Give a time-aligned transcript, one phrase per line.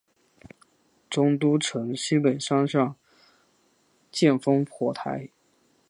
[1.11, 2.95] 中都城西北山上
[4.11, 5.29] 筑烽火台。